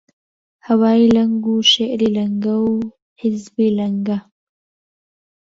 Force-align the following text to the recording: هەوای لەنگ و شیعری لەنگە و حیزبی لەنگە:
هەوای 0.67 1.03
لەنگ 1.15 1.43
و 1.53 1.55
شیعری 1.71 2.13
لەنگە 2.17 2.55
و 2.67 2.71
حیزبی 3.21 3.75
لەنگە: 3.79 4.17